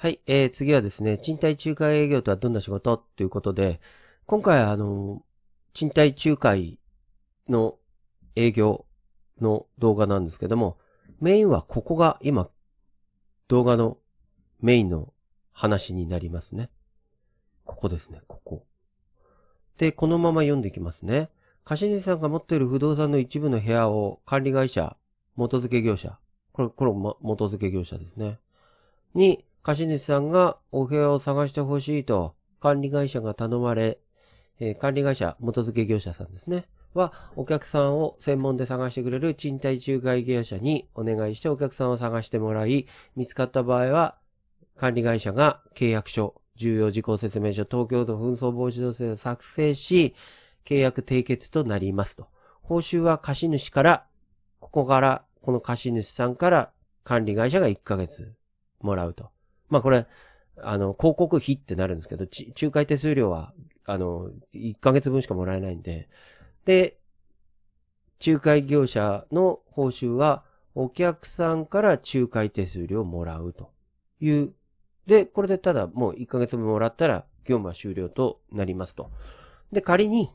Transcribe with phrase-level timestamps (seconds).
[0.00, 2.98] はい、えー、次はですね、賃貸仲介営業とはどんな仕事？
[3.16, 3.80] ということで、
[4.26, 5.24] 今回はあの、
[5.72, 6.78] 賃貸仲介
[7.48, 7.74] の
[8.36, 8.86] 営業
[9.40, 10.78] の動画なんですけども、
[11.18, 12.48] メインはここが今、
[13.48, 13.98] 動画の
[14.60, 15.12] メインの
[15.52, 16.70] 話になりますね。
[17.64, 18.64] ここですね、ここ。
[19.78, 21.28] で、このまま読んでいきますね。
[21.64, 24.96] 貸主さんが持っている不動産の一部の部屋を管理会社、
[25.34, 26.20] 元付け業者、
[26.52, 28.38] これ、これ、も元付け業者ですね。
[29.14, 33.98] に、貸主さんがお部屋を探してほしいと管理会社が頼まれ、
[34.60, 36.64] えー管理会社、元付業者さんですね。
[36.94, 44.16] は、お客さんを専門で探してくれる賃貸仲介業者にお願いしてお客さんを探してもらい、見つかった場合は、
[44.78, 50.14] 管理会社が契約書、重要事項説明書、東京都紛争防止条例を作成し、
[50.64, 52.28] 契約締結となりますと。
[52.62, 54.06] 報酬は貸主から、
[54.60, 56.72] ここから、この貸主さんから
[57.04, 58.32] 管理会社が1ヶ月
[58.80, 59.28] もらうと。
[59.68, 60.06] まあこれ、
[60.60, 63.52] あの、広告費ってなるんですけど、ち仲介手数料は、
[63.84, 66.08] あの、1ヶ月分しかもらえないんで、
[66.64, 66.98] で、
[68.24, 73.72] 仲介業者の報酬は、お客さんから仲介手数料をもらうと
[74.20, 74.52] いう。
[75.06, 79.10] で、これでただもう1ヶ月分もらったら業務は終了となりますと。
[79.72, 80.30] で、仮に、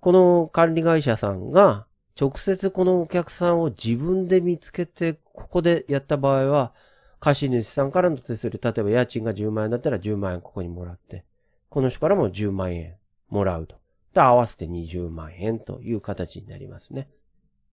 [0.00, 1.86] この管理会社さんが
[2.20, 6.72] 直接このお客さんを自分で見つけて、ここでやった場合は、
[7.18, 11.24] 貸主さんからの手数料、例えば家賃が10万円だったら10万円ここにもらって、
[11.68, 12.96] この人からも10万円
[13.28, 13.76] もらうと。
[14.14, 17.08] と、合わせて20万円という形になりますね。